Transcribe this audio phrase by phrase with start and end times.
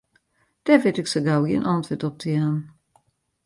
[0.65, 2.57] Dêr wit ik sa gau gjin antwurd op te jaan.